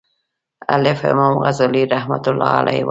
الف: 0.75 1.05
امام 1.11 1.33
غزالی 1.45 1.85
رحمه 1.85 2.21
الله 2.27 2.53
وایی 2.65 2.79